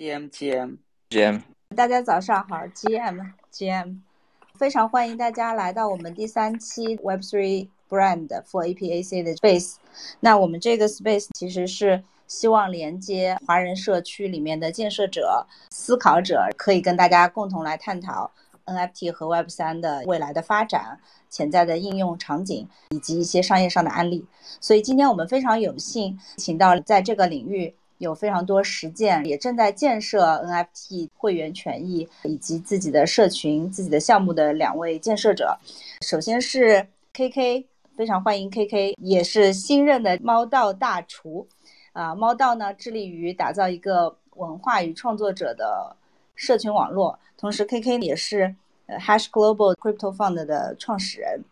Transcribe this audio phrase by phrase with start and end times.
[0.00, 0.78] GM GM
[1.10, 1.42] GM，
[1.76, 3.96] 大家早上好，GM GM，
[4.54, 9.74] 非常欢迎大家来到我们第三期 Web3 Brand for APAC 的 Space。
[10.20, 18.30] 那我们这个 Space 其实是希望连接华人社区里面的建设者、思考者，可以跟大家共同来探讨
[18.64, 20.98] NFT 和 Web3 的未来的发展、
[21.28, 24.24] 潜在的应用场景以及一些商业上的案例。
[24.62, 27.74] 所以今天我们非常有幸请到在这个领域。
[28.00, 35.58] 有非常多实践，也正在建设 NFT 会员权益以及自己的社群、自己的项目的两位建设者。
[36.00, 41.46] 首先是 KK，非常欢迎 KK，也是新任的猫道大厨。
[41.92, 45.94] 啊，猫道呢致力于打造一个文化与创作者的
[46.34, 48.54] 社群网络，同时 KK 也是
[48.86, 51.44] Hash Global Crypto Fund 的创始人。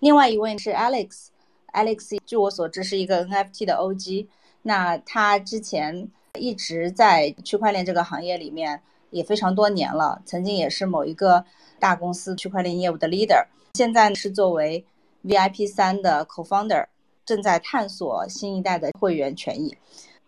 [0.00, 4.26] 另外一位是 Alex，Alex 据我所知是一个 NFT 的 OG。
[4.62, 11.44] 那他之前一直在区块链这个行业里面也非常多年了，曾经也是某一个
[11.78, 14.84] 大公司区块链业务的 leader，现在是作为
[15.24, 16.86] VIP 三的 co-founder，
[17.24, 19.76] 正在探索新一代的会员权益。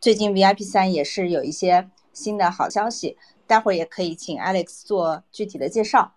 [0.00, 6.14] 最近 VIP 三也是有一些新的好消息，待会儿也可以请 Alex 做具体的介绍，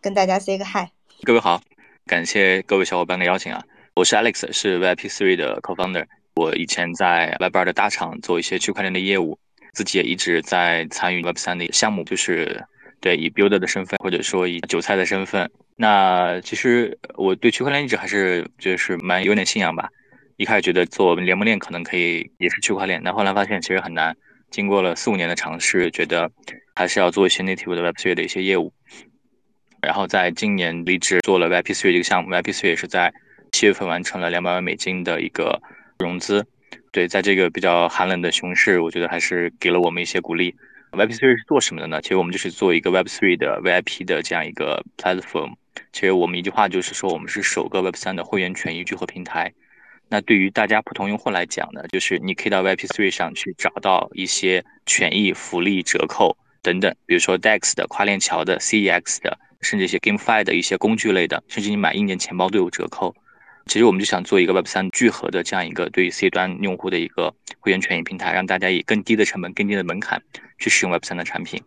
[0.00, 0.90] 跟大家 say 个 hi。
[1.22, 1.62] 各位好，
[2.06, 6.06] 感谢各位小伙伴的邀请啊，我是 Alex，是 VIP three 的 co-founder。
[6.34, 9.38] 我以前在 Web 二的大厂做一些区块链的业务，
[9.74, 12.64] 自己也一直在参与 Web 三的项目，就是
[13.00, 15.50] 对以 Builder 的身份或者说以韭菜的身份。
[15.76, 19.88] 那其实我对区块链一直还是就是蛮有点信仰吧。
[20.38, 24.16] 一开始觉得做联盟链可能可以也是区块链，但后来发现其实很难。
[24.50, 26.30] 经过了四五年的尝试，觉得
[26.74, 28.72] 还是要做一些 Native 的 Web3 的一些业务。
[29.82, 33.12] 然后在今年离职做了 VIP3 这个项目，VIP3 也是在
[33.50, 35.60] 七月份完成了两百万美金的一个。
[36.02, 36.46] 融资，
[36.90, 40.54] 对，在这个比较寒冷的熊市，我觉得还是给了我们一些鼓励。
[40.90, 42.02] Web3 是做什么的呢？
[42.02, 45.54] 其实我们就是做一个 Web3 的 VIP 的这样一个 platform。
[45.90, 49.54] 其实我们一句话就是说，我们是首个 Web3 的会员权益聚合平台。
[50.10, 63.14] 那对于大家普通用户来讲呢，就是你可以到 VIP3 上去找到一些权益、福利、折扣等等，比如说 DEX 的、跨链桥的、CEX 的，甚至一些 GameFi 的一些工具类的，甚至你买一年钱包都有折扣。
[63.66, 70.22] 其实我们就想做一个 Web 三聚合的这样一个对于 C 端用户的一个会员权益平台，让大家以更低的成本、更低的门槛
[70.58, 71.62] 去使用 Web 三的产品。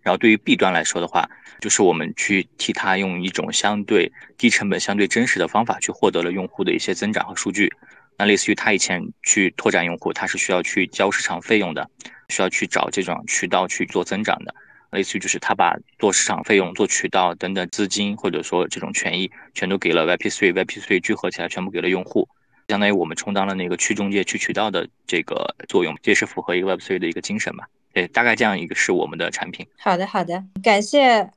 [0.00, 1.28] 然后对于 B 端来说的话，
[1.60, 7.70] 就是我们去替他用一种相对低成本、相对真实的方法去获得了用户的一些增长和数据。
[8.16, 11.90] 那类似于他以前去拓展用户，他是需要去交市场费用的，
[12.30, 14.54] 需要去找这种渠道去做增长的。
[14.90, 22.28] 类似于就是他把做市场费用、做渠道等等资金，或者说这种权益，全都给了 VIP3，VIP3 聚合起来全部给了用户，
[22.68, 27.68] 相当于我们充当了那个去中介、去渠道的这个作用，这也是符合一个 Web3 的一个精神吧？
[27.92, 29.66] 对，大概这样一个是我们的产品。
[29.78, 31.30] 好的，好的，感谢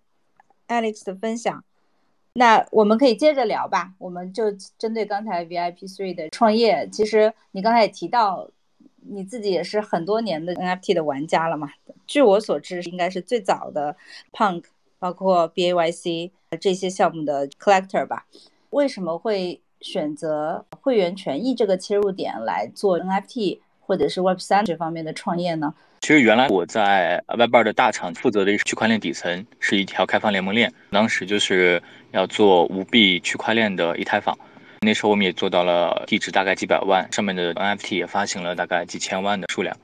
[0.68, 1.64] Alex 的分享。
[2.34, 8.50] 那我们可以接着聊吧，我们就针对刚才 VIP Three 的创业，其实你刚才也提到。
[9.08, 11.72] 你自己也是很多年的 NFT 的玩家了嘛？
[12.08, 13.96] 据我所知，应该是最早的
[14.32, 14.64] Punk，
[15.00, 18.26] 包括 BAYC 这些项目的 Collector 吧？
[18.70, 25.74] 为什么会选择会员权益这个切入点来做 NFT 或者是 Web3 这方面的创业呢？
[26.02, 34.38] 其实原来我在 Web2 的大厂负责的区块链底层是一条开放联盟链，当时就是要做无币区块链的以太坊。
[34.84, 39.78] 那时候我们也做到了地址大概几百万，上面的 NFT 也发行了大概几千万的数量。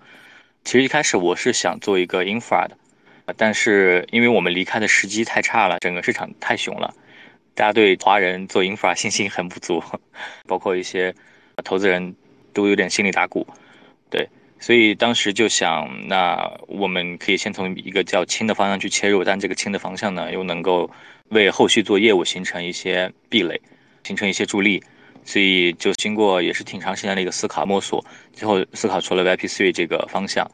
[0.63, 2.75] 其实一开始我是想做一个 infra 的，
[3.37, 6.95] 但是因为我们离开的时机太差了，整个市场太熊了，
[7.53, 9.83] 大家对华人做 infra 信心很不足，
[10.47, 11.13] 包括一些
[11.63, 12.15] 投资人
[12.51, 13.45] 都有点心里打鼓。
[14.09, 14.27] 对，
[14.59, 20.89] 所以当时就想，那我们可以先从一个较轻的方向去切入，但这个轻的方向呢，又能够
[21.29, 23.61] 为后续做业务形成一些壁垒。
[24.07, 24.81] 形成一些助力，
[25.25, 30.50] 所以就经过也是挺长时间的一个思考摸索，最后思考出了 VIP3 这个方向。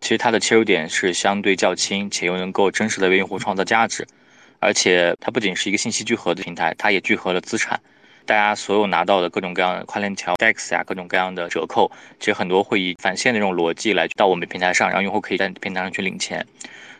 [0.00, 4.06] 其实它的切入点是相对较轻，且又能够真实的为用户创造价值，
[4.58, 7.78] 而且它不仅是一个信息聚合的平台，它也聚合了资产。
[8.24, 16.46] 大家所有拿到的各种各样的跨链条、DEX 呀，各种各样的折扣，其实很多会以返现的这种逻辑来到我们平台上，让用户可以在平台上去领钱。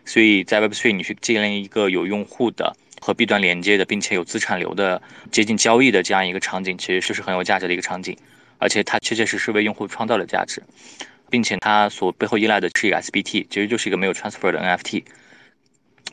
[0.05, 2.77] 所以在 Web3 你去建立一个有用户的。
[3.05, 8.17] 和 B 端连接的，并且有资产流的接近交易的这样一个场景，其实是很有价值的一个场景，
[8.57, 10.63] 而且它确确实实为用户创造了价值，
[11.29, 15.05] 并且它所背后依赖的是一个 SBT，其实就是一个没有 transfer 的 NFT。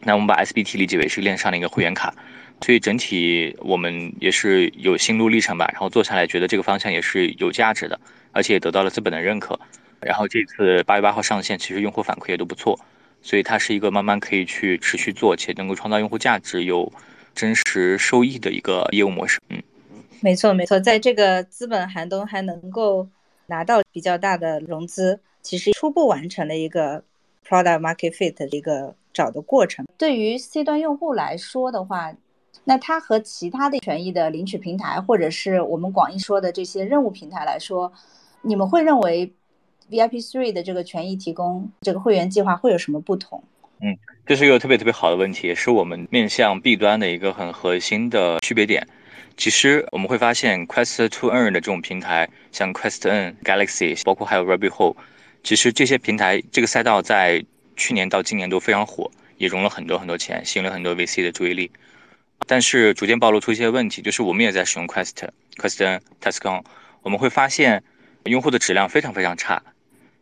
[0.04, 2.14] 那我们把 SBT 理解为是链上的一个会员卡，
[2.60, 7.98] 所以整体我们也是有心路历程吧，然后做下来觉得这个方向也是有价值的，
[8.34, 9.58] 而且也得到了资本的认可，
[10.02, 12.78] 然后这次八月八号上线，其实用户反馈也都不错，
[13.22, 16.92] 所以它是一个慢慢可以去持续做且能够创造用户价值、有
[17.34, 19.40] 真实收益的一个业务模式。
[19.50, 19.62] 嗯，
[20.22, 23.08] 没错没错，在这个资本寒冬还能够
[23.48, 27.04] 拿到比较大的融资，其实初步完成了一个
[27.48, 29.86] product market fit 的一个找的过程。
[29.98, 32.14] 对于 C 端用户来说的话，
[32.64, 37.92] 那它和其他的权益的领取平台，或者是我们广义说的这些任务平台来说，
[38.42, 39.34] 你们会认为
[39.92, 43.44] VIP Three 的这个权益提供这个会员计划会有什么不同？
[43.82, 48.88] 嗯，这是一个特别特别好的问题，也是我们面向 B 端的一个很核心的区别点。
[49.36, 54.96] 其实我们会发现，Quest to Earn 的这种平台，像 Quest N、Galaxy，包括还有 Rabbit Hole，
[55.44, 57.44] 其实这些平台这个赛道在
[57.76, 61.70] 去年到今年都非常火，也融了很多很多钱，吸引了很多 VC 的注意力。
[62.48, 65.28] 但是逐渐暴露出一些问题，就是我们也在使用 Quest、
[65.58, 66.62] Quest N、Tascon，
[67.02, 67.84] 我们会发现
[68.26, 69.64] 用户的质量非常非常差，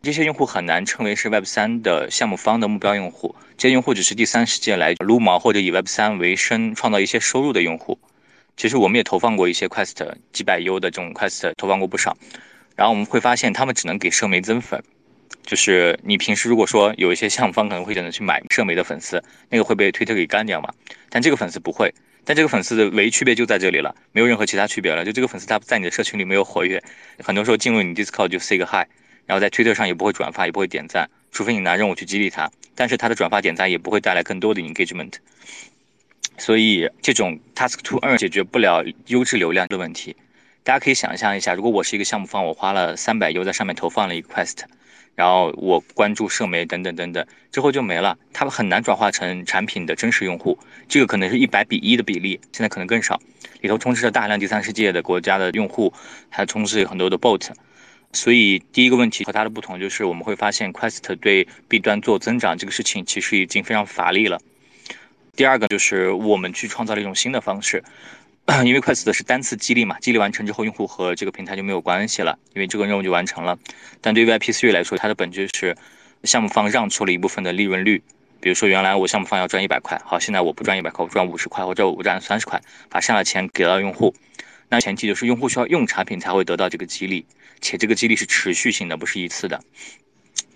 [0.02, 8.00] 这些用户很难称为是 Web 三的项目方的目标用户，这些用户只是第三世界来撸毛或者以 Web 三为生创造一些收入的用户。
[8.56, 12.18] 其实我们也投放过一些 Quest 几百 U 的这种 Quest，投放过不少，
[12.78, 14.82] 然后我们会发现他们只能给社媒增粉。
[15.44, 20.74] 就是你平时如果说有一些项目方可能会选择去买社媒的粉丝，那个会被推特给干掉嘛？
[21.10, 21.94] 但这个粉丝不会。
[22.24, 25.04] 但这个粉丝的唯一区别就在这里了，没有任何其他区别了。
[25.04, 26.82] 就这个粉丝他在你的社群里没有活跃，
[27.22, 28.88] 很多时候进入你 Discord 就 say 个 hi，
[29.30, 32.50] 然后在推特上也不会转发，也不会点赞，除非你拿任务去激励他。
[32.74, 35.14] 但是他的转发点赞也不会带来更多的 engagement。
[36.40, 40.16] 所以这种 task to earn 解决不了优质流量的问题。
[40.64, 44.62] 大家可以想象一下，如果我是一个项目方，我花了三百 U 在上面投放了一个 quest。
[45.14, 50.58] 然后我关注社媒等等等等，之后就没了，它很难转化成产品的真实用户。
[50.88, 53.22] 这个可能是一百比一的比例，现在可能更少。
[53.62, 55.94] 里头充斥着大量第三世界的国家的用户，
[56.30, 57.52] 还充斥很多的 bot。
[58.14, 64.40] 所以第一个问题和它的不同就是，我们会发现 Quest 对 B 端做增长这个事情其实已经非常乏力了。
[65.36, 67.84] 第二个就是我们去创造了一种新的方式。
[68.66, 73.60] 因为 Quest 是单次激励嘛，激励完成之后，用户和这个平台就没有关系了，因为这个任务就完成了。
[74.02, 75.78] 但对于 VIP3 来说，它的本质是
[76.24, 78.02] 项目方让出了一部分的利润率。
[78.40, 82.60] 比如说，原来我项目方要赚一百块，好，现在我不赚一百块，我赚五十块，或者我赚三十块，
[82.90, 84.16] 把剩下的钱给到用户。
[84.70, 87.24] 那前提就是用户需要用产品才会得到这个激励，
[87.62, 89.62] 且这个激励是持续性的，不是一次的。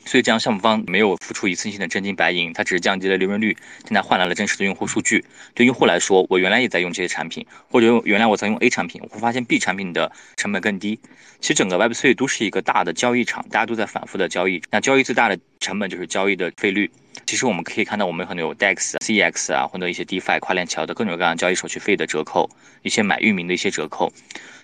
[0.05, 3.55] 所以这样项目方没有付出一次性的真金白银，它只是降低了利润率，
[3.85, 5.23] 现在换来了真实的用户数据。
[5.53, 10.99] 对用户来说，我原来也在用这些产品，或者原来我在用 A 产品，我会发现 B 产品的成本更低。
[11.39, 14.61] 其实整个 Web3 都是一个大的交易场，大家都在反复的交易。
[14.69, 16.91] 那交易最大的成本就是交易的费率。
[17.25, 22.49] 其实我们可以看到，我们很多有 DEX、CEX 啊，或者一些 DeFi 跨链桥的各种各样交易手续费的折扣，
[22.81, 24.11] 一些买域名的一些折扣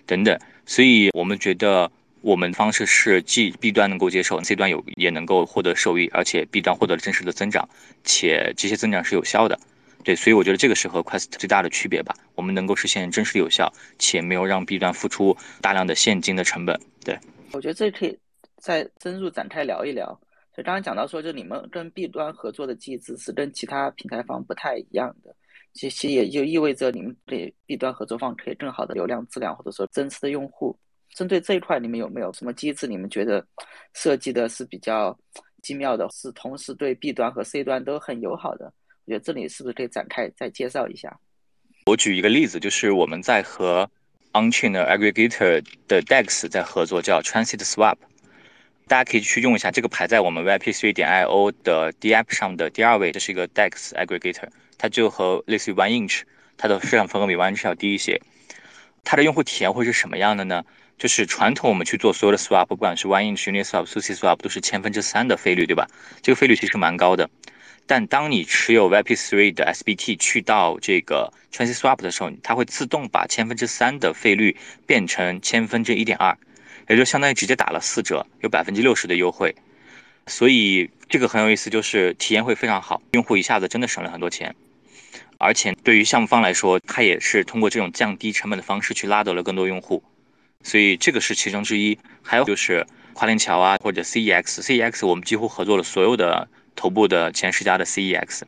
[0.06, 0.38] 等等。
[0.66, 1.90] 所以我们觉得。
[2.22, 7.68] 我们方式是既 B 端能够接受，C 端有也能够获得收益，而且 B 端获得了真实的增长，
[8.04, 9.58] 且这些增长是有效的。
[10.04, 12.14] 对，所以我觉得这个是和 Quest 最大的区别吧。
[12.36, 16.80] 我们能够实现真实有效，且没有让 B 端付出大量的现金的成本。
[17.04, 17.18] 对，
[17.52, 18.18] 我觉得这可以
[18.58, 20.08] 再深入展开聊一聊。
[20.56, 25.34] 就刚刚讲到说，就你们跟 B 端合作的机制是跟其他平台方不太一样的，
[25.74, 30.78] 其实也就意味着你们对 B 端合作方可以更好的流量质量，或者说真实的用户。
[31.14, 32.88] 针对这一块，你们有没有什么机制？
[32.88, 33.46] 你们觉得
[33.94, 35.18] 设计的是比较
[35.62, 38.72] 精妙的，是同时对 B 端和 C 端都很友好的？
[39.06, 41.20] 我觉得这里是不是可以展开再介绍一下？
[41.86, 43.90] 我举一个例子，就是我们在和
[44.34, 47.96] Onchain 的 Aggregator 的 DEX 在合作，叫 Transit Swap。
[48.88, 54.48] 大家可以去用一下，这个排在我们 VIP3 点 IO 的 DApp 上的第二位，这是一个 DEX Aggregator，
[54.78, 56.22] 它就和类似于 OneInch，
[56.58, 58.22] 它的市场份额比 OneInch 要低一些。
[59.10, 60.64] 它的用户体验会是什么样的呢？
[61.00, 65.88] 就是传统我们去做所有的 swap，不管是 OneInch、Uniswap、SushiSwap，都是千分之三的费率，对吧？
[66.22, 67.28] 这个费率其实蛮高的。
[67.88, 76.38] 但当你持有 VIP3 的 SBT 去到这个 TransitSwap 的时候，它会自动把千分之三的费率变成千分之一点二，
[76.88, 79.56] 也就相当于直接打了四折，有百分之六十的优惠。
[80.28, 84.56] 所以这个很有意思，就是体验会非常好，用户一下子真的省了很多钱。
[85.40, 90.04] 而且对于项目方来说，他也是通过这种降低成本的方式去拉得了更多用户。
[90.64, 98.42] 所以这个是其中之一，还有就是跨链桥啊，或者 CEX，CEX 我们几乎合作了所有的头部的前十家的 CEX，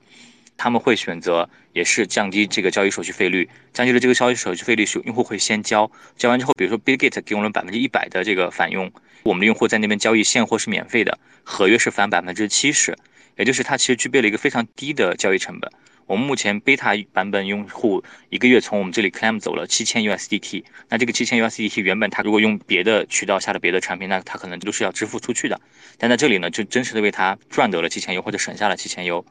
[0.57, 8.91] 他们会选择也是降低这个交易手续费率，降低了这个交易手续费率是用户会先交，交完之后，比如说 bigget 给我们百分之一百的这个返佣，
[9.23, 12.97] 我们的用户在那边交易现货是免费的，合约是返百分之七十，
[13.37, 15.71] 也就是它其实具备了一个非常低的交易成本。
[16.05, 25.59] 我们目前 beta 版本用户一个月从我们这里 claim 走了七千 USDT，那这个七千 USDT 原本他如果用别的渠道下的别的产品，那他可能都是要支付出去的，
[25.97, 29.25] 但在这里呢，就真实的为他赚得了七千 U 或者省下了七千 U，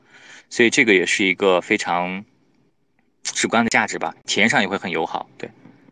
[0.49, 2.25] 所以这个也是一个非常
[3.23, 5.51] 直观的价值吧，体验上也会很友好，对，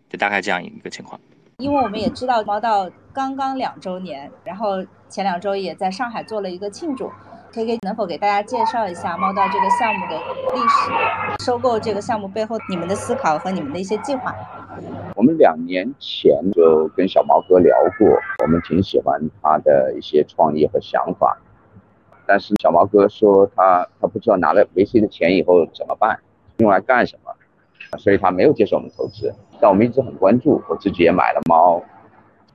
[0.09, 1.21] 就大概这样一个情况。
[1.59, 7.11] 因为我们也知道猫道刚刚两周年，然后前两周也在上海做了一个庆祝。
[7.51, 10.17] K K 能否给大家介绍一下猫道这个项目的
[10.55, 11.45] 历史？
[11.45, 14.35] 收购这个项目背后你们的思考和你们的一些计划？
[15.17, 18.07] 我们两年前就跟小毛哥聊过，
[18.43, 21.39] 我们挺喜欢他的一些创意和想法，
[22.27, 26.21] 但是小毛哥说他他不知道拿了 VC 的钱以后怎么办，
[26.59, 27.33] 用来干什么，
[27.99, 29.35] 所以他没有接受我们投资。
[29.59, 31.83] 但我们一直很关注，我自己也买了猫。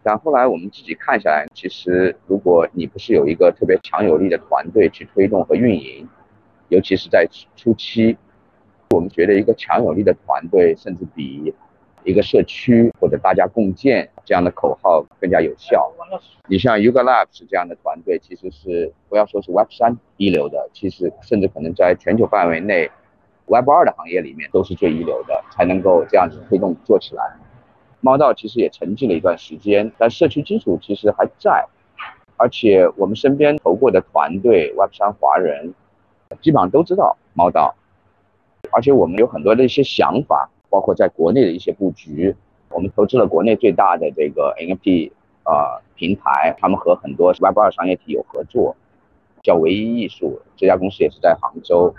[0.04, 6.08] 但后来我们自己看下来，其实如果你不是有一个特别强有力的团队去推动和运营，
[6.68, 8.18] 尤其是在初期，
[8.90, 11.54] 我们觉得一个强有力的团队，甚至比
[12.04, 15.90] 一个社区或者大家共建这样的口号更加有效。
[16.50, 22.92] 你像 Yuga Labs 这样的团队，其实是不要说是 Web 三一流的，其实甚至可能在全球范围内
[23.46, 27.24] Web 二的行业里面都是最一流的，才能够这样子推动做起来。
[28.06, 31.66] 猫道其实也沉寂了一段时间，但社区基础其实还在，
[32.36, 35.74] 而且我们身边投过的团队 Web 三华人，
[36.42, 37.74] 基本上都知道猫道，
[38.72, 42.36] 而且我们有很多的一些想法，包括在国内的一些布局，
[42.72, 45.12] 我们投资了国内最大的这个 NFT
[45.46, 48.76] 呃平台，他们和很多 Web 二商业体有合作，
[49.42, 51.96] 叫唯一艺术，这家公司也是在杭州。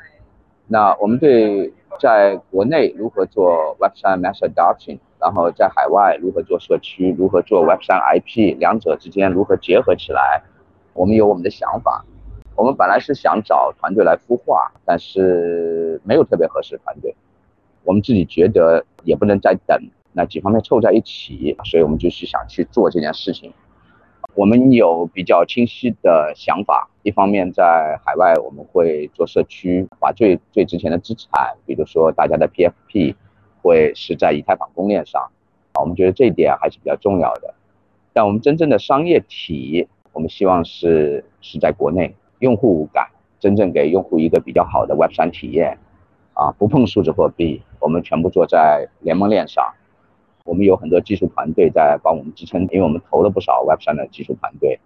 [0.66, 4.98] 那我们对在国内如何做 Web 三 Mass Adoption？
[5.24, 10.42] 然后在海外如何做社区，如何做 Web 三 IP，两者之间如何结合起来，
[10.92, 12.04] 我们有我们的想法。
[12.54, 17.16] 我们本来是想找团队来孵化，但是没有特别合适团队。
[17.84, 19.80] 我们自己觉得也不能再等，
[20.12, 23.50] 那几方面凑在一起，所以我们就是想去做这件事情。
[24.34, 33.14] 我们有比较清晰的想法，一方面在海外我们会做社区，把最最值钱的资产，比如说大家的 PFP。
[33.64, 35.30] 会是在以太坊公链上，
[35.72, 37.54] 啊，我们觉得这一点还是比较重要的。
[38.12, 43.08] 但我们真正的商业体，我们希望是是在国内，用户无感，
[43.40, 45.78] 真正给用户一个比较好的 Web 三体验，
[46.34, 49.72] 啊，不碰数字货币，我们全部做在联盟链上。
[50.44, 54.78] 我们有很多技术团队在帮我们支撑，因为我们投了不少 Web 三的技术团队。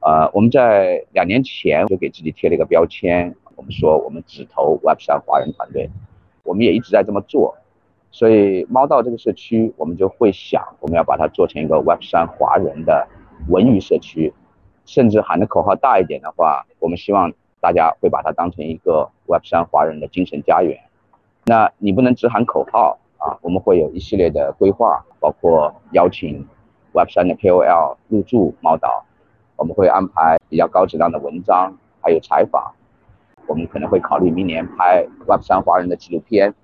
[0.00, 5.90] 呃，我们在两年前就给自己贴了一个标签，我们说我们只投 Web 三华人团队，
[6.44, 7.56] 我们也一直在这么做。
[8.16, 13.06] 所以猫道这个社区，我们就会想，我们要把它做成一个 Web 三华人的
[13.50, 14.32] 文娱社区，
[14.86, 17.30] 甚至喊的口号大一点的话，我们希望
[17.60, 20.80] 大家会把它当成一个 Web 三华人的精神家园。
[21.44, 26.42] 那你不能只喊口号啊，我们会有一系列的规划，包括邀请
[26.94, 29.04] Web 三的 KOL 入驻猫岛，
[29.56, 32.72] 我们会安排比较高质量的文章，还有采访，
[33.46, 36.54] 我们可能会考虑明年拍 Web 三华人的纪录片。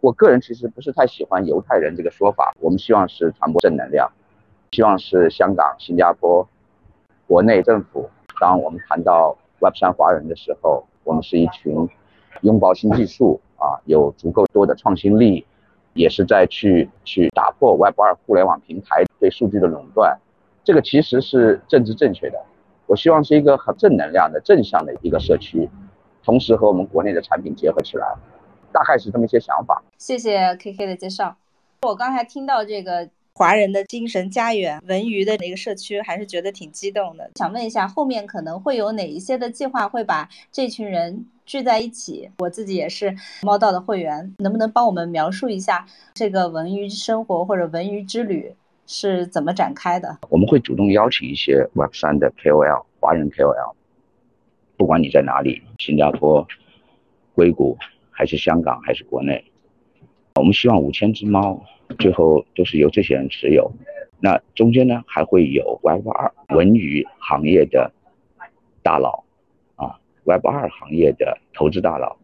[0.00, 4.10] 我个人其实不是太喜欢犹太人这个说法，我们希望是传播正能量，
[4.72, 6.48] 希望是香港、新加坡
[7.26, 8.08] 国内政府，
[8.40, 11.88] 当我们谈到 Web 三华人的时候，我们是一群
[12.42, 15.44] 拥抱新技术啊，有足够多的创新力，
[15.94, 20.18] 也是在去去打破 Web 二互联网平台对数据的垄断，
[20.62, 22.38] 这个其实是政治正确的。
[22.86, 25.68] 我希望是一个很正能量的正向的一个社区，
[26.24, 28.14] 同时和我们国内的产品结合起来。
[28.72, 29.82] 大概是这么一些想法。
[29.98, 31.36] 谢谢 K K 的介绍。
[31.82, 37.30] 我刚才听到这个华人的精神家园文娱的那个社区，还是觉得挺激动的。
[37.36, 42.28] 想问一下，后面可能会有哪一些的计划会把这群人聚在一起？
[42.38, 48.52] 我自己也是猫道的会员，能不能帮我们描述一下这个文娱生活或者文娱之旅
[48.88, 50.18] 是怎么展开的？
[50.28, 53.74] 我们会主动邀请一些 Web 三的 KOL，华人 KOL，
[54.76, 56.44] 不管你在哪里，新加坡、
[57.36, 57.78] 硅谷。
[58.18, 59.44] 还是香港，还是国内，
[60.34, 61.64] 我们希望五千只猫
[62.00, 63.70] 最后都是由这些人持有。
[64.18, 67.92] 那中间呢，还会有 Web 二文娱行业的
[68.82, 69.22] 大佬
[69.76, 72.16] 啊，Web 二行业的投资大佬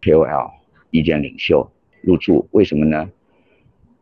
[0.00, 0.50] ，KOL
[0.92, 1.70] 意见领袖
[2.00, 2.48] 入驻。
[2.52, 3.10] 为什么呢？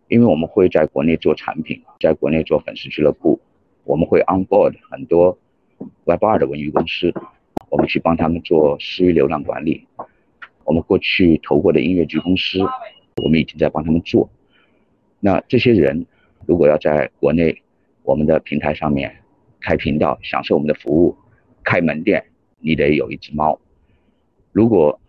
[0.06, 3.40] 因为我们会在国内做产品，在国内做粉丝俱乐部，
[3.82, 5.36] 我们会 on board 很多
[6.04, 7.12] Web 二的文娱公司，
[7.68, 9.88] 我们去帮他们做私域流量管理。
[10.66, 12.58] 我们过去投过的音乐剧公司，
[13.22, 14.28] 我们已经在帮他们做。
[15.20, 16.04] 那这些人
[16.44, 17.62] 如果要在国内
[18.02, 19.16] 我们的平台上面
[19.60, 21.16] 开频道，享受我们的服务，
[21.64, 22.24] 开门店，
[22.58, 23.58] 你得有一只猫。
[24.52, 25.00] 如果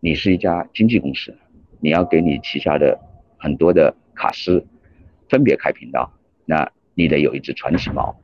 [0.00, 1.34] 你是一家经纪公司，
[1.80, 3.00] 你要给你旗下的
[3.38, 4.64] 很多的卡司
[5.28, 6.12] 分别开频道，
[6.44, 8.14] 那你得有一只传奇猫，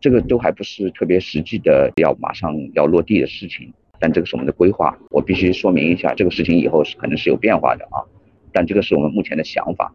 [0.00, 4.98] 这个都还不是特别实际的要马上要落地的事情，但这个是我们的规划。
[5.10, 8.04] 我必须说明一下，这个事情以后是可能是有变化的啊，
[8.52, 9.94] 但这个是我们目前的想法。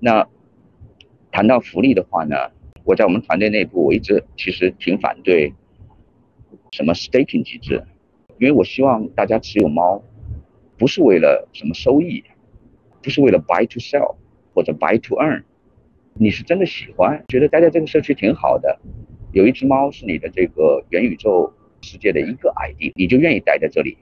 [0.00, 0.28] 那
[1.30, 2.36] 谈到福利的话呢，
[2.84, 5.54] 我在我们团队内部，我一直其实挺反对
[6.72, 7.84] 什么 staking 机制，
[8.38, 10.02] 因为我希望大家持有猫。
[10.80, 12.22] 不是为了什么收益，
[13.02, 14.14] 不是为了 buy to sell
[14.54, 15.42] 或者 buy to earn，
[16.14, 18.78] 你是真的喜欢，觉得待在这个社区挺好的，
[19.32, 21.52] 有一只猫是你的这个元宇宙
[21.88, 23.96] 世界的一个 ID，你就愿意待在这里。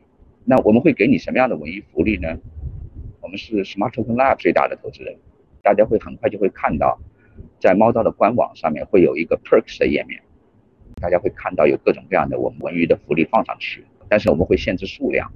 [0.44, 2.36] 那我们会给你什么样的文艺福利呢？
[3.20, 5.16] 我们是 Smart Token Lab 最大的投资人，
[5.62, 6.98] 大家会很快就会看到，
[7.60, 10.20] 在猫道的官网上面会有一个 Perks 的页面，
[11.00, 15.32] 大家会看到有各种各样的我们文娱的福利放上去，但是我们会限制数量。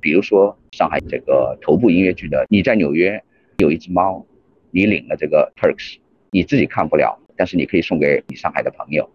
[0.00, 3.20] 比如说上海这个头部音乐剧的，你在纽约
[3.58, 4.24] 有一只猫，
[4.70, 5.96] 你领了这个 perks，
[6.30, 9.08] 你自己看不了，但是你可以送给你上海的朋友。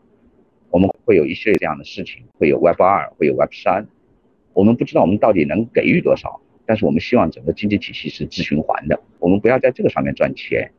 [1.06, 3.88] 会有一系列这样的事情，会有 Web 二，会有 Web 三。
[4.54, 9.00] 我们不知道我们到底能给予多少，但是我们希望整个经济体系是自循环的。
[9.20, 10.72] 我们不要在这个上面赚钱。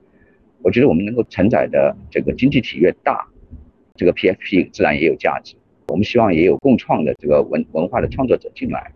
[0.62, 3.26] 我觉得我们能够承载的这个经济体越大，
[3.96, 5.56] 这个 PFP 自然也有价值。
[5.88, 8.92] 我们希望也有共创的这个文文化的创作者进来。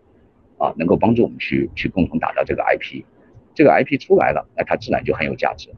[0.57, 3.01] 啊，能够帮助我们去去共同打造这个 IP，
[3.55, 5.69] 这个 IP 出来了，那它自然就很有价值，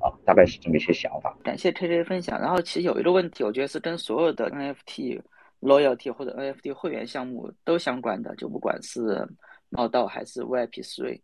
[0.00, 1.36] 啊，大概是这么一些想法。
[1.42, 2.40] 感谢 KJ 分享。
[2.40, 5.20] 然后其实有一个问题，我觉得是跟所有的 NFT
[5.60, 9.26] loyalty 或者 NFT 会员项目都相关的，就不管是
[9.70, 11.20] 猫道还是 VIP3，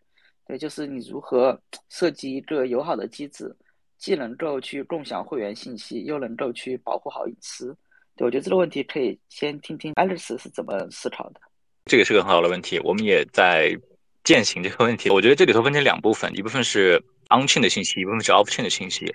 [0.47, 3.55] 对，就是你如何设计一个友好的机制，
[3.99, 7.77] 既能够去共享会员信息，又能够去保护好隐私。
[8.17, 11.41] 对我觉得这个问题可以先听听 Alice 是怎么思考的。
[11.87, 13.75] 这个是个很好的问题，我们也在
[14.23, 15.09] 践行这个问题。
[15.11, 17.03] 我觉得这里头分成两部分，一部分是
[17.33, 19.07] on chain 的信息，一部分是 off chain 的信息。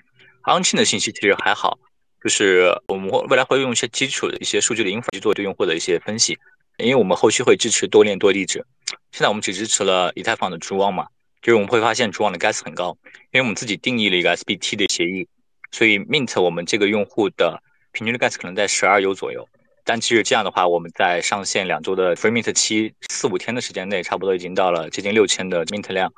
[0.44, 1.78] on chain 的信息其实还好，
[2.22, 6.38] 就是我们未来会用一些基础的一些数据的 info 去做对用户的一些分析，
[6.78, 8.64] 因为我们后续会支持多链多地址。
[9.12, 11.06] 现在我们只支持了以太坊的蛛网嘛，
[11.42, 12.96] 就是我们会发现蛛网的 gas 很高，
[13.32, 15.28] 因为我们自己定义了一个 SBT 的协议，
[15.70, 17.62] 所以 mint 我们这个用户的
[17.92, 19.48] 平均的 gas 可能在十二 U 左右。
[19.84, 26.12] 但其实这样的话，我们在上线两周的 free mint 期四五天的时间内，差不多已经到了接近六千的 mint 量。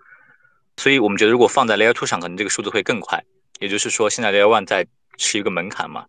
[0.80, 3.22] 所以我们觉得，如果放在 layer two 上，可能这个数字会更快。
[3.58, 4.86] 也就是说，现在 layer one 在
[5.18, 6.06] 是一个门槛嘛，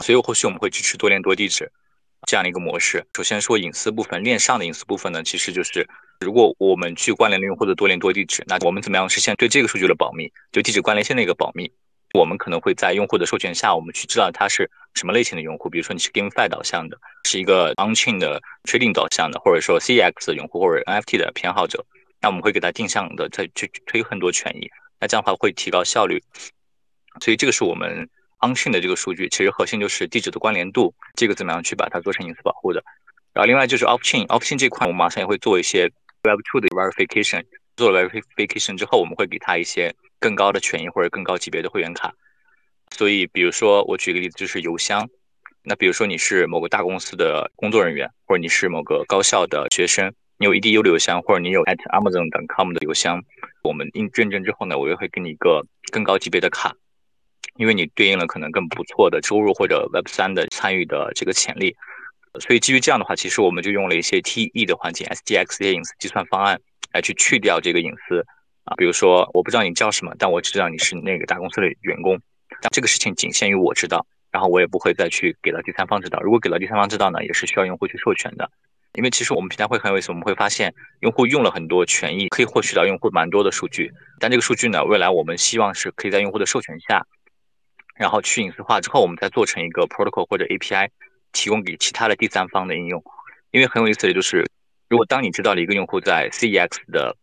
[0.00, 1.72] 所以后续我们会支持多链多地址
[2.26, 3.06] 这样的一个模式。
[3.16, 5.88] 首先说隐私部分，链上的隐私部分呢，其实就是
[6.20, 10.30] 如果我们去关联了用户的多链多地址，那我们怎么样实现对这个数据的保密？
[10.52, 11.72] 就地址关联线的一个保密。
[12.12, 15.70] 我们可能会在用户的授权下，我们去知道他是什么类型的用户。
[15.70, 21.86] 比如说你是 GameFi 导向的，是一个 On-chain 的 Trading 导向的，或者说 CEX 的用户或者 NFT 的偏好者，
[22.20, 24.70] 那我们会给他定向的再去推很多权益。
[25.00, 26.22] 那这样的话会提高效率。
[27.20, 28.08] 所以这个是我们
[28.40, 32.82] On-chain 的这个数据，其实核心就是地址的关联度，这个怎么样去把它做成隐私保护的。
[33.32, 35.90] 然后另外就是 Off-chain，Off-chain 这块我们马上也会做一些
[36.22, 37.44] Web2 的 Verification。
[37.76, 39.94] 做了 Verification 之后，我们会给他一些。
[40.22, 42.12] 更高的权益或者更高级别的会员卡，
[42.94, 45.08] 所以比如说我举个例子，就是邮箱。
[45.62, 53.22] 那比如说你是某个大公司的工作人员，或者你是某个高校的学生，你有 edu 的邮箱，或者你有 at amazon.com 的邮箱，
[53.62, 56.74] 我们认认证之后呢，我也会给你一个更高级别的卡，
[57.56, 61.76] 因为你对应了可能更不错的收入或者 Web 三的参与的这个潜力。
[62.40, 66.58] 所以基于这样的话，其实我们就用了一些 TE 的环境，SDX 的隐私计算方案
[66.94, 68.24] 来去去掉这个隐私。
[68.64, 72.18] 啊，比如说，我不知道你叫什么，但我知道你是那个大公司的员工。
[72.62, 76.18] 但这个事情仅限于我知道，然后我也不会再去给到第三方知道。
[76.22, 78.50] 如果给到第三方知道呢，也是需要用户去授权的。
[78.94, 83.92] 因为其实我们平台会很有意思，我们会发现用户用了很多权益，可以获取到用户蛮多的数据。
[84.18, 87.06] 但这个数据呢，未来我们希望是可以在用户的授权下，
[87.94, 90.88] 然后去隐私化之后，我们再做成一个 protocol 或者 API，
[91.32, 93.02] 提供给其他的第三方的应用。
[93.52, 94.44] 因为很有意思的就是，
[94.88, 97.16] 如果当你知道了一个用户在 CEX 的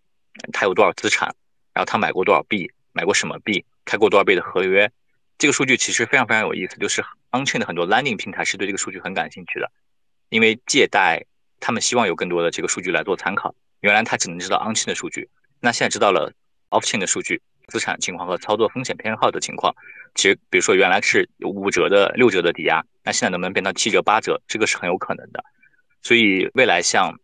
[0.54, 1.36] 他有多少资产，
[1.74, 4.90] 然后他买过多少币，买过什么币，开过多少倍的合约，
[5.38, 6.78] 这个数据其实非常非常有意思。
[6.78, 9.72] 就是 Onchain 的很多 Landing 平台是对这个数据很感兴趣的，
[10.30, 11.26] 因为借贷
[11.60, 13.54] 他们希望有更多的这个数据来做参考。
[13.82, 16.34] 原来他只能知道 Onchain 的数据，那现在知道了
[16.70, 19.76] Offchain 的数据，资产情况和操作风险偏好的情况。
[20.16, 25.44] 其实比如说原来是五折的、六折的抵押，那现在能不能变到七折、八折，这个是很有可能的。
[26.02, 27.18] 所以未来像。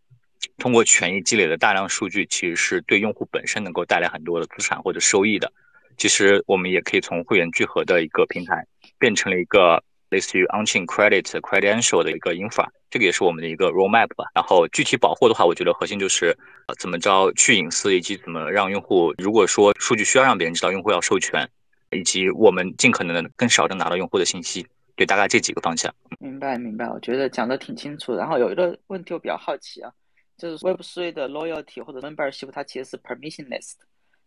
[0.58, 5.50] 通过权益积累的大量数据，其实是对用户本身能够带来很多的资产或者收益的。
[5.96, 8.66] 其实我们也可以从会员聚合的一个平台，
[8.98, 9.82] 变成了一个
[10.14, 14.24] 类似于 on-chain credit credential 的一个 infa 这个也是我们的一个 roadmap 吧。
[14.32, 16.26] 然后具体保护的话，我觉得核心就是
[16.68, 21.50] 呃怎么着去隐私，以及怎么让用户，如果说数据需要让别人知道，用户要授权，
[21.90, 24.64] 以及我们尽可能的更少的拿到用户的信息。
[24.94, 25.92] 对，大概这几个方向。
[26.20, 26.88] 明白，明白。
[26.88, 28.14] 我觉得讲的挺清楚。
[28.14, 29.90] 然后有一个问题我比较好奇啊，
[30.38, 33.72] 就是 Web3 的 loyalty 或者 membership 它其实是 permissionless，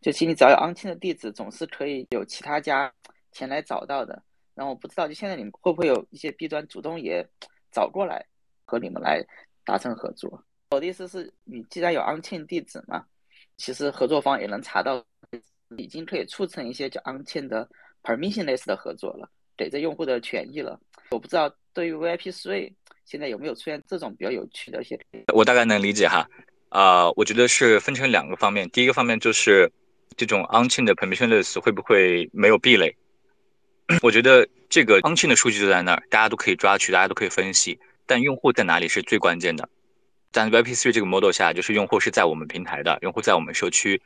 [0.02, 2.92] 就其实你只要有 on-chain 的地址，总是可以有其他家
[3.32, 4.22] 前来找到的。
[4.58, 7.24] 然后我不知道，就现在你们会不会有一些 B 端主动也
[7.72, 8.26] 找过来
[8.66, 9.24] 和你们来
[9.64, 10.44] 达成合作？
[10.72, 13.06] 我的意思是你既然有 on-chain 地址嘛，
[13.58, 15.06] 其实合作方也能查到，
[15.78, 17.70] 已经可以促成一些叫 on-chain 的
[18.02, 19.30] permissionless 的合作了。
[19.56, 20.80] 给这用户的权益了，
[21.12, 22.72] 我不知道对于 VIP three
[23.06, 25.00] 现在有没有出现这种比较有趣的一些。
[25.34, 26.28] 我大概能理解哈，
[26.70, 29.72] 啊，我觉得是分成两个方面，第一个方面就是
[30.16, 32.96] 这种 on-chain 的 permissionless 会不会没有壁垒？
[34.04, 39.68] 我觉得这个 on-chain 的数据就在那儿，大家都可以抓取，大家都可以分析，但用户在哪里是最关键的。
[40.32, 44.02] 但 VIP3 这个 model 下，就是用户是在我们平台的，用户在我们社区，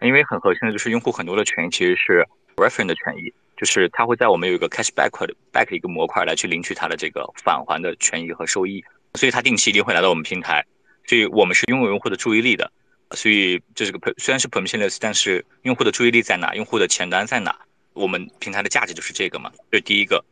[0.00, 3.32] 因为很核心的就是用户很多的权益其实是 reference 的权益。
[3.56, 5.10] 就是他会在我们有一个 cashback
[5.52, 8.82] back 一个模块来去领取他的这个返还的权益和收益，
[9.16, 10.64] 所以他定期一定会来到我们平台，
[11.06, 12.72] 所以我们是拥有用户的注意力的，
[13.10, 17.54] 所以这是个虽然是 permissionless，但是用户的注意力在哪，用户的钱单在哪，
[17.92, 20.24] 我们平台的价值就是这个嘛，这是第一个，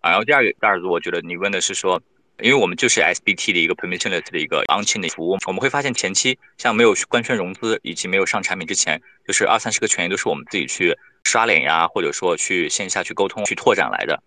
[0.00, 2.02] 啊，然后第二个第二个我觉得你问的是说，
[2.40, 10.96] 因为我们就是 SBT 的一个 permissionless 的一个 on-chain 的服务，我们会发现前期像没有官宣融资以及没有上产品之前，就是二三十个权益都是我们自己去。
[11.26, 14.22] 刷脸呀，或者说去线下去沟通、去拓展来的。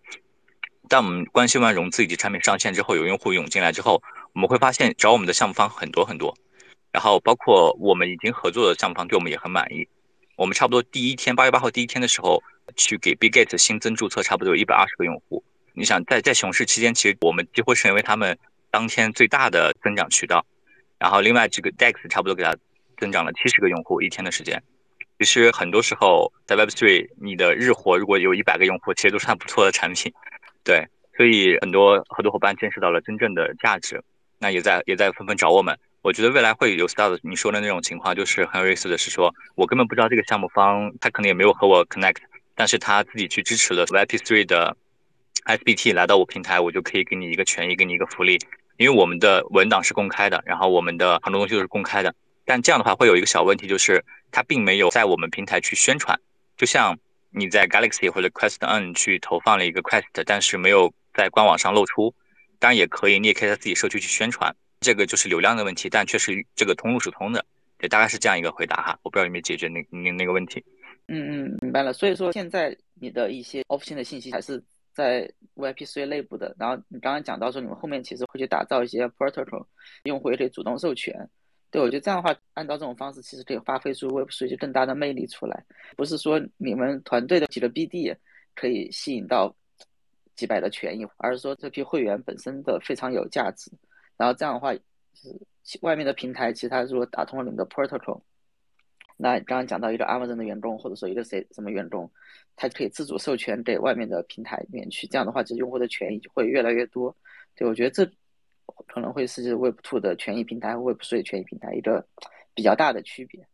[0.89, 4.01] 但我们关系完融资以及产品上线之后，有用户涌进来之后，
[4.33, 6.35] 我们会发现找我们的项目方很多很多。
[6.91, 9.87] 然后包括我们已经合作的项目方，对我们也很满意。
[10.37, 12.41] 我们差不多第一天八月八号第一天的时候，
[12.75, 15.43] 去给 Bigate 新增注册，差不多有一百二十个用户。
[15.73, 18.37] 你想在在熊市期间，其实我们几乎成为他们
[18.71, 20.45] 当天最大的增长渠道。
[20.99, 22.55] 然后另外这个 Dex 差不多给他
[22.97, 24.61] 增长了七十个用户一天的时间。
[25.19, 30.13] 其实很多时候，在 Web3，你的日活如果有一百个用户，其实都是还不错的产品。
[30.63, 34.03] 对，所以很多合作伙伴见识到了真正的价值，
[34.37, 35.77] 那也在也在纷纷找我们。
[36.03, 42.17] 我觉得未来会有 start 你说的那种情况，就是很有意思的是说，我根本不知道这个项目方，他可能也没有和我 connect，
[42.57, 44.75] 但是他自己去支持了 V P Three 的
[45.45, 48.39] SBT 来到我平台，我就可以给你一个权益，给你一个福利，
[48.77, 52.13] 因为我们的文档是公开的，然后我们的很多东西都是公开的。
[52.45, 56.19] 但这样的话会有一个小问题，就是他并没有在我们平台去宣传，
[56.57, 56.97] 就像
[57.29, 62.15] 你在 Galaxy 或者 quest on 去投放了一个 Quest，但是没有在官网上露出。
[62.57, 67.45] 当然也可以，你也可以在自己社区去宣传，这个就是流量的问题，但确实这个通路是通的。
[67.77, 70.63] 对，大概是这样一个回答哈，我不知道有没有解决那那那个问题。
[71.07, 71.93] 嗯嗯，明白了。
[71.93, 74.61] 所以说现在你的一些 off 的信息还是
[74.93, 79.65] 在 VIP3 内部的，然后你刚刚讲到说你们后面其实会去打造一些 protocol，
[80.03, 81.13] 用户也可以主动授权。
[81.69, 85.65] 对，我觉得这样的话，按照这种方式，其实可以发挥出 Web3 就更大的魅力出来。
[85.95, 88.15] 不是说你们团队的几个 BD
[88.55, 89.53] 可以吸引到
[90.35, 93.69] 几百的权益，而是说这批会员本身的非常有价值。
[94.15, 94.81] 然后这样的话，就
[95.63, 98.21] 是外面的平台，其实它如果打通了你们的 protocol，
[99.17, 102.09] 那刚刚讲到一个 Amazon 的员工，或者说一个谁什么员工，
[102.55, 105.05] 他可以自主授权给外面的平台里面去。
[105.07, 107.13] 这样的话，其实用户的权益就会越来越多。
[107.55, 108.09] 对我觉得这。
[108.85, 112.05] 可能会是 Web Two 的权益平台和 Web Three 权益平台一个
[112.53, 113.47] 比较大的区别。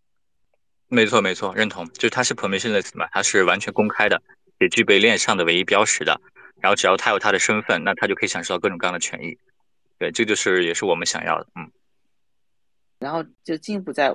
[0.87, 1.87] 没错，没错，认同。
[1.93, 4.21] 就是它是 permissionless 嘛，它是完全公开的，
[4.59, 6.19] 也具备链上的唯一标识的。
[6.59, 9.37] 然后只要他有他的身份，那他就可以享受到各种各样的权益。
[9.99, 11.47] 对，这就是也是我们想要的。
[11.55, 11.71] 嗯。
[12.97, 14.11] 然后就进一步再。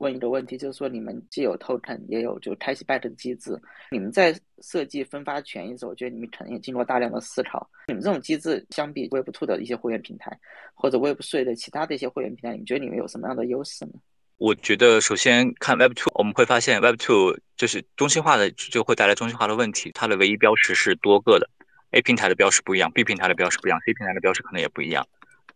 [0.00, 3.58] 问一个问题，就是说你们既有 token，也有就开启 back 的机制，
[3.90, 7.68] 你们在设计分发权益的时候，我觉得你们肯定经过大量的思考。
[7.88, 10.36] 你们这种机制相比 Web Two 的一些会员平台，
[10.74, 13.92] 或者 Web Three 的其他的一些会员平台，你们觉得你们有什么样的优势呢？
[14.38, 19.90] 我觉得首先看 Web Two，我们会发现 Web Two 就是中心化的，就会带来中心化的问题。
[19.92, 21.46] 它的唯一标识是多个的
[21.90, 25.06] ，A 平台的标识不一样，B 平台的标识不一样，C 平台的标识可能也不一样。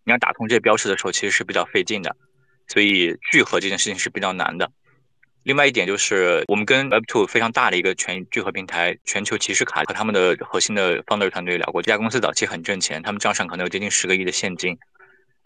[0.05, 2.15] 你要打通这些标识的时候，其实是比较费劲的，
[2.69, 4.71] 所以聚合这件事情是比较难的。
[5.43, 14.79] 另外一点就是，我们跟 Web2 非常大的一个权益聚合平台全球骑士卡和他们的核心的 founder 团队聊过，这家公司早期很挣钱，他们账上可能有接近十个亿的现金，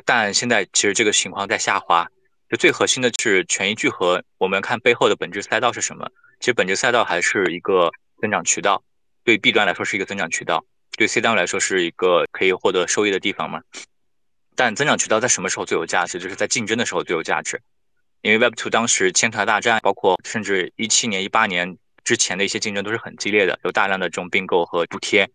[0.04, 2.08] 但现在其实这个情况在下滑。
[2.48, 6.08] 就最核心的是权益聚合，我们看背后的本质赛道是什么？
[6.40, 7.90] 其实本质赛道还是一个
[8.22, 8.82] 增长渠道，
[9.24, 10.64] 对 B 端来说是一个增长渠道，
[10.96, 13.60] 对 C 端来说是一个可以获得收益的地方嘛。
[14.58, 16.18] 但增长渠道在什么时候最有价值？
[16.18, 17.62] 就是在竞争的时候最有价值。
[18.22, 25.30] 因为 Web2 当时千团大战，包括甚至一七年、一八年之前的一些竞争都是很激烈的，有大量的这种并购和补贴。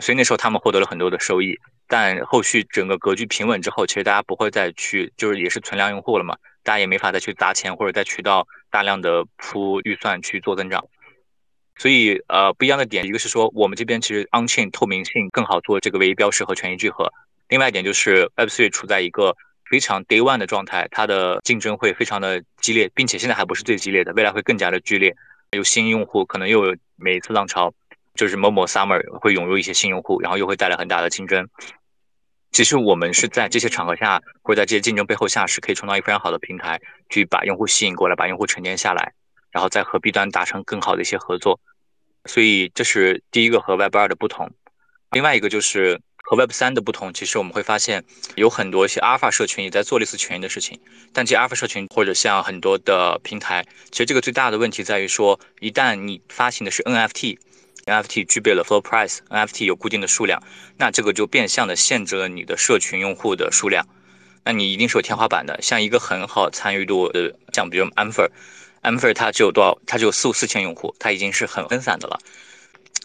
[0.00, 1.54] 所以那时候他们获得了很多的收益。
[1.86, 10.82] 但后续整个格局平稳之后，其实大家不会再去，就是也是存量用户了嘛，大家也没法再去砸钱或者在渠道大量的铺预算去做增长。
[11.76, 17.12] 所以呃，不一样的点，一个是说我们这边其实 on chain 透明性更好做这个唯一标识和权益聚合。
[17.52, 19.36] 另外一点就是 Web3 处在一个
[19.68, 25.14] 非常 day one 的状态，它的竞争会非常的激烈，并且现在还不是最激烈的，未来会更加的剧烈。
[25.50, 27.74] 有新用户，可能又有每一次浪潮，
[28.14, 31.46] 就是某某 summer 会涌入一些新用户，然后又会带来很大的竞争。
[32.52, 39.12] 其实我们是在这些场合下，或者在这些竞争背后下，是可以创造一个非常好的平台，去把用户吸引过来，把用户沉淀下来，
[39.50, 41.60] 然后再和 B 端达成更好的一些合作。
[42.24, 44.50] 所以这是第一个和 Web 二的不同。
[45.10, 48.04] 另外一个就是和 Web 三的不同，其实我们会发现
[48.36, 50.80] 有很多一些 Alpha 社群也在做类似权益的事情，
[51.12, 57.38] 但这 Alpha 社群或者像很多的平台，其实这个最大的问题在于说，一旦你发行的是 NFT。
[57.84, 60.40] NFT 具备了 floor price，NFT 有固定的数量，
[60.76, 63.88] 那这个就变相的限制了你的社群用户的数量，
[64.44, 65.60] 那你一定是有天花板的。
[65.60, 69.76] 像一个很好参与度的，像比如 Amfer，Amfer 它只有多少？
[69.84, 72.20] 它只有四五四千用户，它已经是很分散的了。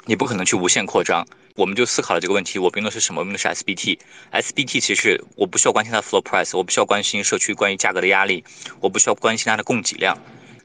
[0.07, 1.27] 你不可能去无限扩张。
[1.55, 3.21] 我们就思考了这个问题，我用的是什么？
[3.21, 8.43] 我用的是 SBT，SBT 其实我不需要关心它的 floor price，我不需要关心社区关于价格的压力，
[8.79, 10.17] 我不需要关心它的供给量。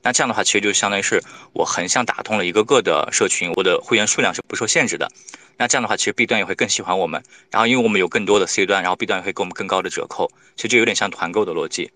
[0.03, 5.11] 那这样的话，其实就相当于是我横向打通了一个个的社群，我的会员数量是不受限制的。
[5.57, 7.23] 那这样的话，其实 B 端也会更喜欢我们。
[7.51, 10.31] 然后，因为我们有更多的 C 端，然后 B 端也会给我们更高的折扣。
[10.57, 11.91] 其实就有点像团购的逻辑。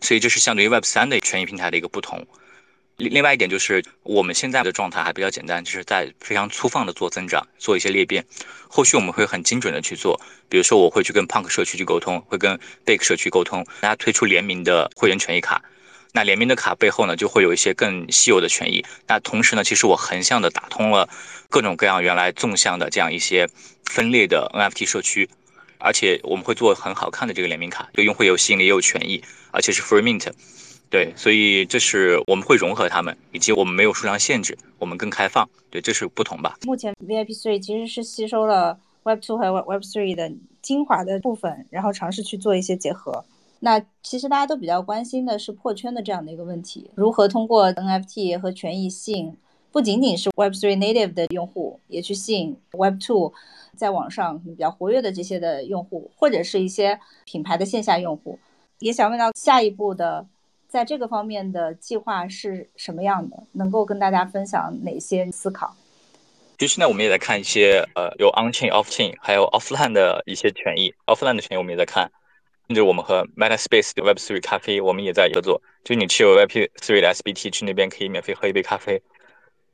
[0.00, 2.26] 所以这是相对于 Web 三的权益平台的一个不同。
[2.96, 8.24] 另另外一点就是，我们现在的状态还比较简单，就是在非常粗放的做增长，做一些裂变。
[8.68, 15.62] 后续我们会很精准的去做，比如说我会去跟 Punk 社区去沟通，会跟 Bake 社区沟通，大家推出联名的会员权益卡。
[16.12, 18.84] 那联名的卡背后呢，就会有一些更稀有的权益。
[19.08, 21.08] 那同时呢，其实我横向的打通了
[21.50, 23.48] 各种各样原来纵向的这样一些
[23.84, 25.28] 分裂的 NFT 社区，
[25.78, 30.30] 而且我们会做很好看的这个联名卡，对用户有吸引力，也有权益，而且是 free mint。
[30.94, 35.50] 对，所以这是我们会融合他们，以及我们没有数量限制，我们更开放。
[35.68, 36.56] 对，这是不同吧？
[36.62, 43.24] 目前 VIP Three 其实是吸收了 Web Two 和 Web Three 的精华的部分，然后尝试去做一些结合。
[43.58, 49.36] 那其实大家都比较关心的是破圈的这样的一个问题，如何通过 NFT 和权益吸引
[49.72, 53.32] 不仅仅是 Web3 native 的用户，也去吸引 Web2
[53.74, 58.38] 在网上比较活跃的这些的用户，或者是一些品牌的线下用户。
[58.78, 60.26] 也想问到下一步的，
[60.74, 63.44] 在这个方面的计划是什么样的？
[63.52, 65.72] 能够跟大家分享哪些思考？
[66.58, 72.10] 其实现在我们也在看一些呃有 on-chain、off-chain，还有 offline 的一些权益，offline 的权益我们也在看。
[72.66, 75.62] 甚至我们和 MetaSpace 的 Web3 咖啡，我们也在合作。
[75.84, 79.00] 就你持有 Web3 的 SBT 去那边可以免费喝一杯咖啡，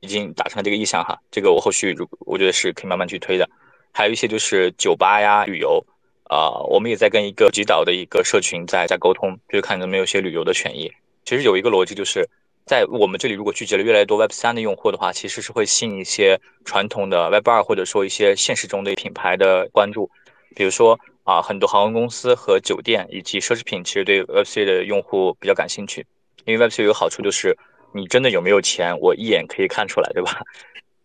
[0.01, 1.19] 已经达成了这个意向哈。
[1.31, 3.49] 这个我后续如我觉得是可以慢慢去推的。
[3.91, 5.83] 还有一些就是酒吧呀、旅游，
[6.31, 10.89] 啊，我们也在跟一个极岛的一个社群在在沟通，就是看能不能有些旅游的权益。
[11.25, 12.29] 其实有一个逻辑就是
[12.65, 20.09] 在我们这里，如果聚集了越来越多 Web3 的用户的话，其实是会吸引一些传统的 Web2 或者说一些现实中的品牌的关注，
[20.55, 20.97] 比如说。
[21.23, 26.03] 啊，很多航空公司和酒店以及奢侈品其实对 Web3 的用户比较感兴趣，
[26.45, 27.55] 因为 Web3 有个好处就是
[27.93, 30.41] 你真的有没有钱，我一眼可以看出来，对吧？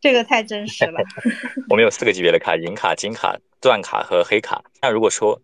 [0.01, 0.99] 这个太真实了。
[1.69, 4.63] 我们有四个级别的卡：银卡、金卡、钻卡和黑卡。
[4.81, 5.41] 那如果说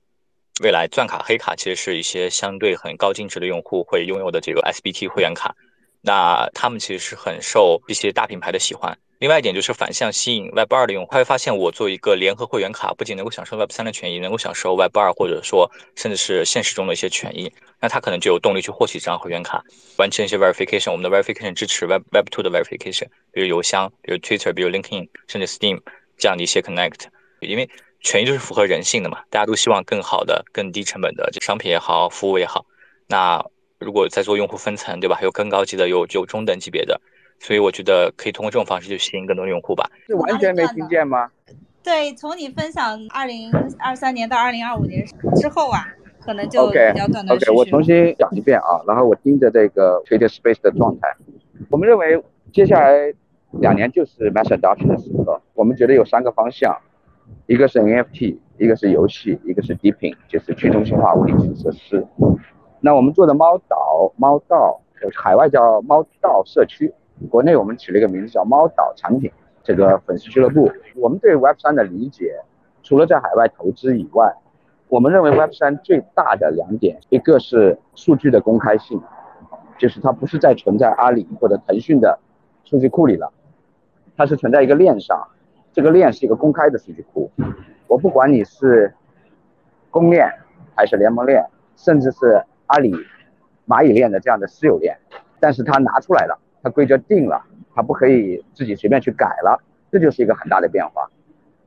[0.62, 5.55] 未来钻卡、黑卡其实是一些相对很高净值的用户会拥有的这个 SBT 会员卡，
[6.01, 8.96] 那他们其实是很受一些大品牌的喜欢。
[9.18, 19.62] 另外一点就是反向吸引 Web 二的用户，他会发现我做一个联合会员卡，不仅能够享受 Web 三的权益，能够享受 Web 二或者说甚至是现实中的一些权益，那他可能就有动力去获取这张会员卡，
[19.96, 20.90] 完成一些 verification。
[20.90, 25.81] 我们的 verification 支持 Web Web two 的 verification，比如邮箱，比如 Twitter，比如 LinkedIn，甚至 Steam
[26.18, 27.07] 这样的一些 connect。
[27.40, 27.68] 因为
[28.02, 32.66] 权益就是符合人性的嘛，大家都希望更好的、更低成本的这商品也好，服务也好。
[33.06, 33.44] 那
[33.78, 35.16] 如果在做用户分层，对吧？
[35.16, 37.00] 还有更高级的，有有中等级别的。
[37.38, 39.90] 所以我觉得可以通过这种方式去吸引更多的用户吧。
[40.06, 41.30] 是完全没听见吗？
[41.82, 45.84] 对，从你分享二零二三年到二零二五年之后啊，
[46.20, 47.50] 可能就比较断断续续。
[47.50, 51.08] OK，我重新讲一遍啊，然后我盯着这个 Twitter Space 的状态。
[51.68, 53.12] 我们认为接下来
[53.60, 55.40] 两年就是 Mass Adoption 的时刻。
[55.54, 56.76] 我们觉得有三个方向，
[57.47, 62.07] 一个是 NFT，一个是游戏，一个是 Deepin，就是去中心化物理基础设施。
[62.81, 64.81] 那我们做的猫岛、猫道，
[65.14, 66.92] 海外叫猫道社区。
[67.31, 69.31] 国内我们取了一个名字叫猫岛产品，
[69.62, 70.71] 这个粉丝俱乐部。
[70.97, 72.35] 我们对 Web 三的理解，
[72.83, 74.35] 除了在海外投资以外，
[74.88, 79.01] 我们认为 Web 三最大的两点，一个是数据的公开性，
[79.79, 82.18] 就是它不是在存在阿里或者腾讯的
[82.64, 83.33] 数据库里了，
[84.16, 85.29] 它是存在一个链上，
[85.72, 87.30] 这个链是一个公开的数据库，
[87.87, 88.92] 我不管你是
[89.90, 90.30] 公链
[90.76, 91.44] 还是联盟链，
[91.76, 92.94] 甚至是阿里、
[93.66, 94.96] 蚂蚁链的这样的私有链，
[95.40, 97.42] 但是它拿出来了，它规则定了，
[97.74, 101.08] 它不可以自己随便去改了，这就是一个很大的变化。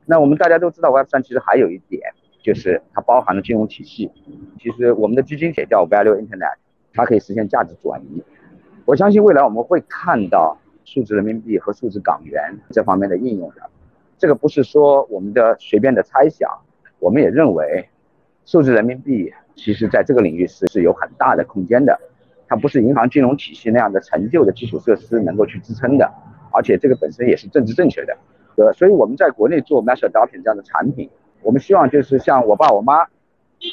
[0.04, 2.00] 那我们大家都知道，Web 三其实还有一点，
[2.40, 4.12] 就是它包含了金融体系。
[4.60, 6.54] 其实我们的基金也叫 Value Internet，
[6.92, 8.22] 它可以实现价值转移。
[8.84, 13.68] 我相信未来我们会看到数字人民币和数字港元这方面的应用的。
[14.18, 16.50] 这个不是说我们的随便的猜想，
[16.98, 17.88] 我们也认为
[18.44, 21.98] 数字人民币其实在这个领域是是有很大的空间的。
[22.48, 26.12] 它不是银行金融体系那样的陈旧的基础设施能够去支撑的，
[26.52, 28.16] 而且这个本身也是政治正确的。
[28.56, 31.10] 呃，所以我们在国内做 Mass Adoption 这样的产品，
[31.42, 33.04] 我们希望就是像我爸我妈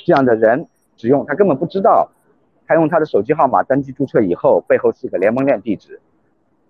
[0.05, 2.09] 这样的人使用，他根本不知道。
[2.65, 5.99] 他用他的手机号码登记注册以后，背后是一个联盟链地址，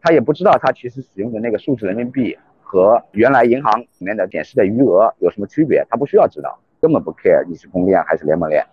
[0.02, 2.36] 他也不知道他其实使用的那个数字人民币
[2.74, 8.66] 和原来银行里面的显示的余额有什么区别，他不需要知道，根本不 care 你是公链还是联盟链，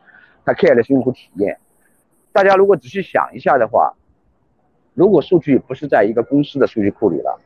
[0.43, 1.59] 他 care 的是用户体验。
[2.33, 3.93] 大家如果仔细想一下的话，
[4.95, 7.39] 如果数据不是在一个公司的数据库里了，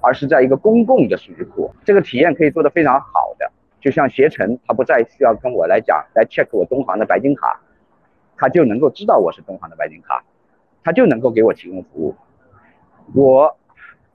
[0.00, 3.50] 而是在一个公共的数据库，这个体验可以做得非常好的，
[3.80, 7.60] 就像携程，他不再需要跟我来讲来 check 我东航的白金卡。
[8.36, 10.22] 他就能够知道我是东航的白金卡，
[10.84, 12.14] 他就能够给我提供服务。
[13.16, 13.56] 我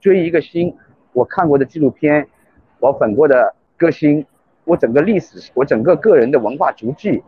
[0.00, 0.74] 追一个星，
[1.12, 2.28] 我看过的纪录片，
[2.78, 4.26] 我粉过的歌星，
[4.64, 7.22] 我整个历史，我整个个人的文化足迹，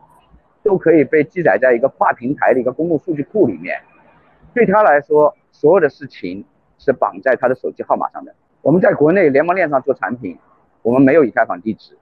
[0.62, 3.80] 都可以被记载在一个跨平台的一个公共数据库里面。
[4.52, 6.44] 对他来说，所有的事情
[6.78, 8.34] 是绑在他的手机号码上的。
[8.62, 10.38] 我们在国内联盟链上做产品，
[10.82, 11.96] 我们没有以太坊地址，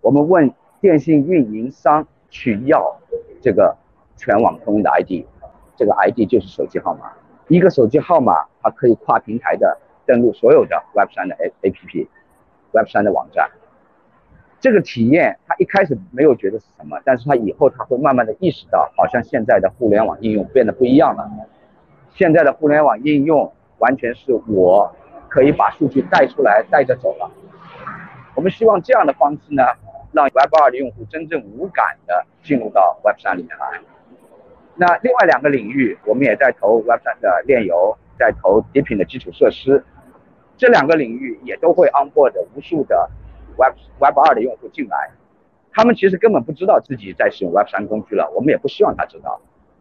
[0.00, 3.00] 我们问电信运营商去要
[3.40, 3.76] 这个。
[4.16, 5.26] 全网通的 ID，
[5.74, 7.10] 这个 ID 就是手机号码。
[7.48, 13.50] 一个手机号码，它可以跨平台的登录所有的 Web 三的 A APP，Web 三的网站。
[14.60, 21.30] 这个体验，他一开始没有觉得是什么，但是他以后他会慢慢的意识到，好像现在的互联网应用变得不一样了。
[22.14, 24.94] 现在的互联网应用完全是我
[25.28, 27.30] 可以把数据带出来带着走了。
[28.34, 29.62] 我们希望这样的方式呢，
[30.12, 33.80] 让 Web 二的用户真正无感的进入到 Web 三里面来。
[34.76, 39.84] 那另外两个领域，我们也在投 Web3 的链游，在投 Deepin 的基础设施，
[40.56, 43.10] 这两个领域也都会 onboard 无数的
[43.56, 45.10] Web Web2 的用户进来，
[45.72, 49.40] 他们其实根本不知道自己在使用 Web3 工具了，我们也不希望他知道，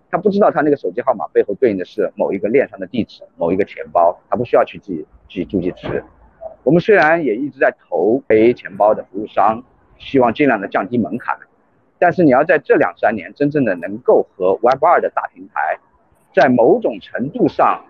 [0.09, 6.03] 他不知道他那个手机号码背后对应的是某一个链上的地址，某一个钱包，他不需要去记记助记词。
[6.63, 9.63] 我们虽然也一直在投 A 钱包的服务商，
[9.97, 11.37] 希望尽量的降低门槛。
[11.99, 15.77] 但是你要在这两三年真正的能够和 Web 二的大平台，
[16.33, 17.85] 在某种程度上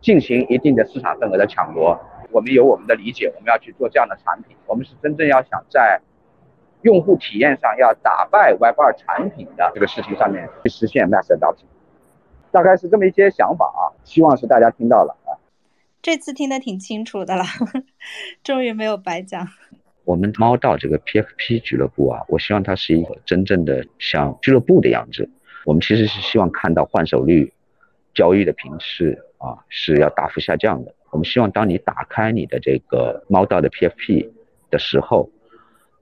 [0.00, 1.98] 进行一定的市场份额的抢夺，
[2.30, 4.56] 我们有我们的理解，我们要去做这样的产品。
[4.66, 6.00] 我们是真正要想在
[6.82, 11.64] 用户体验上要打败 Web 二产品的这个事情上面去实现 Mass Adoption，
[12.50, 15.34] 大概是这么一些想法啊，希望是大家听到了啊。
[16.02, 17.44] 这次听得挺清楚的了，
[18.44, 19.48] 终于没有白讲。
[20.04, 25.28] 我们猫道这个 PFP 俱乐部啊，我希望它是一个真正的像俱乐部的样子。
[25.64, 27.52] 我们其实是希望看到换手率、
[28.14, 30.94] 交易的频次啊是要大幅下降的。
[31.10, 34.28] 我们希望当你打开你的这个猫道的 PFP
[34.70, 35.30] 的时候，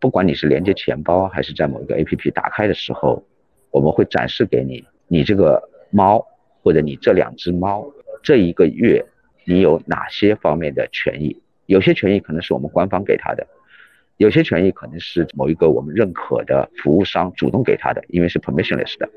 [0.00, 3.24] 不管你是连接钱包还是在某一个 APP 打开的时候，
[3.70, 6.26] 我们会展示给你你这个猫
[6.62, 7.86] 或者你这两只猫
[8.22, 9.04] 这一个月
[9.44, 11.40] 你有哪些方面的权益。
[11.66, 13.46] 有些权益可能是我们官方给他的。
[14.16, 19.08] 有些权益可能是某一个我们认可的服务商主动给他的，因为是 permissionless 的，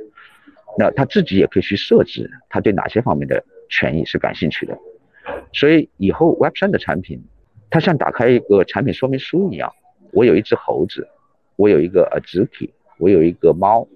[0.77, 4.77] 那他自己也可以去设置他对哪些方面的权益是感兴趣的。
[5.53, 7.23] 所以以后 Web 三的产品，
[7.69, 9.73] 它像打开一个产品说明书一样，
[10.11, 11.07] 我有一只猴子，
[11.55, 13.87] 我有一个 a z u k i 我有一个猫，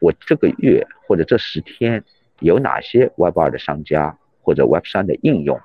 [0.00, 2.02] 我这个月或者这十天
[2.40, 5.60] 有哪些 Web 二的商家或者 Web 三的应用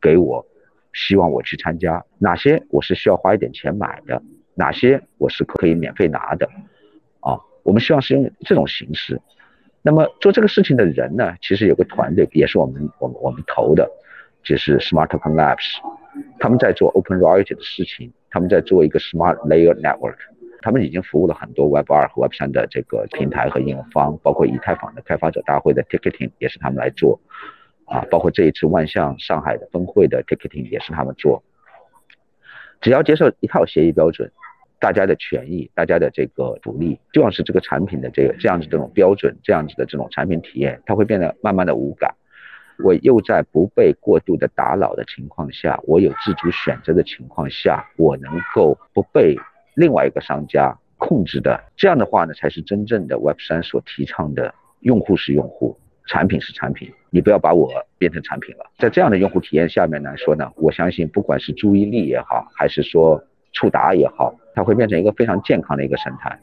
[0.00, 0.46] 给我。
[0.92, 4.20] 希望我去参加哪些我是需要花一点钱买的，
[4.56, 6.46] 哪些我是可以免费拿的，
[7.20, 9.20] 啊，我们希望是用这种形式。
[9.82, 13.88] 那么做这个事情的人呢，其实有个团队也是我们我们我们投的，
[14.42, 15.78] 就是 Smart Token Labs，
[16.38, 20.16] 他们在做 Open Royalty 的事情，他们在做一个 Smart Layer Network，
[20.62, 27.20] 他们已经服务了很多 Web 二和 Web 三的这个平台和应用方，包括以太坊的开发者大会的 Ticketing 也是他们来做。
[27.86, 31.42] 啊，包括这一次万象上海的峰会的 ticketing 也是他们做，
[32.80, 34.30] 只要接受一套协议标准，
[34.78, 42.14] 大家的权益、大家的这个福利，希望是这个产品的这个这样子这种标准、这样子的这种产品体验，它会变得慢慢的无感。
[42.82, 49.36] 我又在不被过度的打扰的情况下，我有自主选择的情况下，我能够不被
[49.74, 58.64] 另外一个商家控制的，这样的话呢，才是真正的 Web 三所提倡的用户是用户，产品是产品，你不要把我变成产品了。
[58.78, 63.22] 在这样的用户体验下面来说呢，我相信不管是注意力也好，还是说
[63.52, 66.38] 触达也好，它会变成一个非常健康的一个生态。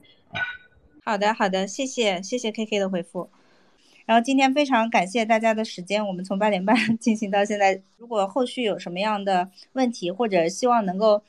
[1.04, 3.30] 好的，好的，谢谢，谢谢 KK 的回复。
[4.08, 7.82] 然后今天非常感谢大家的时间，我们从八点半 进行到现在。
[7.98, 11.22] 如果后续有什么样的问题，或者希望能够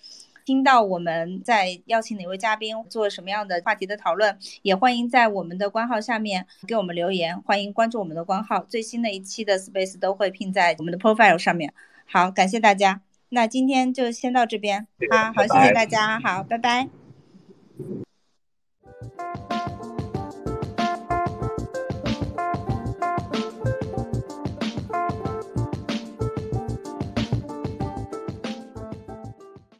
[0.45, 7.43] 听到我们在邀请哪位嘉宾做什么样的话题的讨论，也欢迎在我们的官号下面给我们留言。
[7.43, 11.74] 欢迎关注我们的官号，最新的一期的 Space 都会拼在我们的 Profile 上面。
[12.07, 13.01] 好，感谢大家。
[13.31, 14.87] 那今天就先到这边。
[15.11, 16.20] 好好，谢谢大家。
[16.20, 16.89] 好，拜拜。